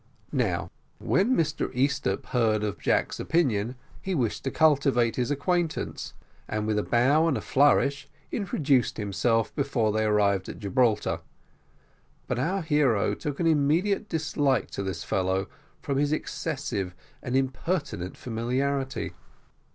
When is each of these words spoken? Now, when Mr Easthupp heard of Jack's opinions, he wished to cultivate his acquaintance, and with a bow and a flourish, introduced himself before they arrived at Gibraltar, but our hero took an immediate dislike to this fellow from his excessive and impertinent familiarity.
Now, 0.33 0.71
when 0.97 1.37
Mr 1.37 1.71
Easthupp 1.75 2.25
heard 2.29 2.63
of 2.63 2.79
Jack's 2.79 3.19
opinions, 3.19 3.75
he 4.01 4.15
wished 4.15 4.43
to 4.45 4.49
cultivate 4.49 5.15
his 5.15 5.29
acquaintance, 5.29 6.15
and 6.47 6.65
with 6.65 6.79
a 6.79 6.83
bow 6.83 7.27
and 7.27 7.37
a 7.37 7.39
flourish, 7.41 8.07
introduced 8.31 8.97
himself 8.97 9.53
before 9.55 9.91
they 9.91 10.03
arrived 10.03 10.49
at 10.49 10.57
Gibraltar, 10.57 11.19
but 12.25 12.39
our 12.39 12.63
hero 12.63 13.13
took 13.13 13.39
an 13.39 13.45
immediate 13.45 14.09
dislike 14.09 14.71
to 14.71 14.81
this 14.81 15.03
fellow 15.03 15.47
from 15.83 15.99
his 15.99 16.11
excessive 16.11 16.95
and 17.21 17.35
impertinent 17.35 18.17
familiarity. 18.17 19.13